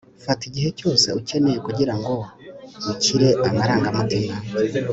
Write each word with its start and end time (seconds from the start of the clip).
fata 0.23 0.43
igihe 0.49 0.69
cyose 0.79 1.07
ukeneye 1.19 1.57
kugirango 1.67 2.13
ukire 2.91 3.29
amarangamutima 3.47 4.35